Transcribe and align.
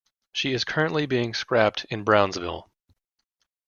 She 0.33 0.53
is 0.53 0.63
currently 0.63 1.05
being 1.05 1.35
scrapped 1.35 1.85
in 1.91 2.03
Brownsville. 2.03 2.71